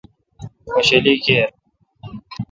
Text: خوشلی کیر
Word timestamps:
خوشلی 0.71 1.17
کیر 1.25 1.49